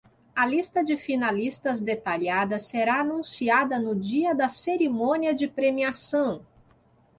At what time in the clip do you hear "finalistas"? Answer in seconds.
0.97-1.79